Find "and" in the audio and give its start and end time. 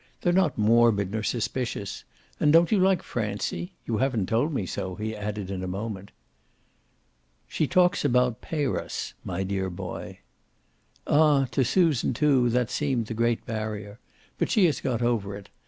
2.39-2.51